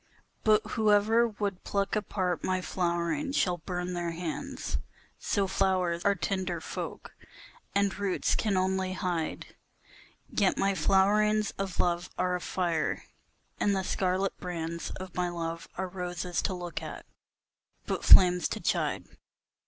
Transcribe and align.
But 0.43 0.65
whosoever 0.65 1.27
would 1.27 1.63
pluck 1.63 1.95
apart 1.95 2.43
my 2.43 2.59
flowering 2.59 3.33
shall 3.33 3.57
burn 3.59 3.93
their 3.93 4.09
hands, 4.09 4.79
So 5.19 5.45
flowers 5.45 6.03
are 6.03 6.15
tender 6.15 6.59
folk, 6.59 7.13
and 7.75 7.95
roots 7.99 8.33
can 8.33 8.57
only 8.57 8.93
hide, 8.93 9.55
Yet 10.27 10.57
my 10.57 10.73
flowerings 10.73 11.51
of 11.59 11.79
love 11.79 12.09
are 12.17 12.33
a 12.35 12.41
fire, 12.41 13.03
and 13.59 13.75
the 13.75 13.83
scarlet 13.83 14.35
brands 14.39 14.89
Of 14.89 15.13
my 15.13 15.29
love 15.29 15.67
are 15.77 15.87
roses 15.87 16.41
to 16.45 16.53
look 16.55 16.81
at, 16.81 17.05
but 17.85 18.03
flames 18.03 18.47
to 18.47 18.59
chide. 18.59 19.05